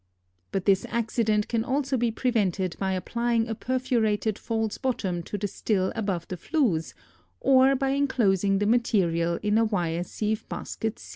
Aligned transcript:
But 0.51 0.65
this 0.65 0.83
accident 0.89 1.47
can 1.47 1.63
also 1.63 1.95
be 1.95 2.09
prevented 2.09 2.75
by 2.79 2.93
applying 2.93 3.47
a 3.47 3.53
perforated 3.53 4.39
false 4.39 4.79
bottom 4.79 5.21
to 5.21 5.37
the 5.37 5.47
still 5.47 5.91
above 5.95 6.27
the 6.27 6.37
flues, 6.37 6.95
or 7.39 7.75
by 7.75 7.89
inclosing 7.89 8.57
the 8.57 8.65
material 8.65 9.37
in 9.43 9.59
a 9.59 9.65
wire 9.65 10.03
sieve 10.03 10.49
basket 10.49 10.97
C. 10.97 11.09